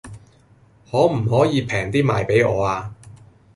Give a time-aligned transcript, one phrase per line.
[0.89, 2.91] 可唔可以平啲賣俾我呀